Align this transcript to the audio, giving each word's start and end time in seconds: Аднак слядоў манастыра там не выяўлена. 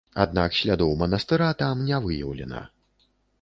Аднак 0.23 0.55
слядоў 0.59 0.95
манастыра 1.01 1.51
там 1.61 1.85
не 1.91 2.01
выяўлена. 2.07 2.65